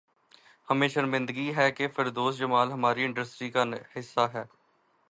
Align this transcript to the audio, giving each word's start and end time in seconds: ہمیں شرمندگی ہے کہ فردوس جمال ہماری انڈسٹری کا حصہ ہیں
ہمیں 0.67 0.87
شرمندگی 0.87 1.51
ہے 1.55 1.69
کہ 1.71 1.87
فردوس 1.87 2.37
جمال 2.37 2.71
ہماری 2.71 3.05
انڈسٹری 3.05 3.49
کا 3.51 3.63
حصہ 3.95 4.27
ہیں 4.33 4.43